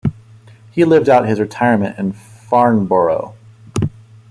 [0.71, 3.35] He lived out his retirement in Farnborough.